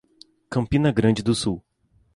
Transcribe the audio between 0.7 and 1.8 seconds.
Grande do Sul